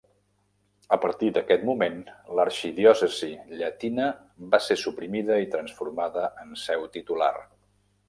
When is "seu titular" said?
6.67-7.35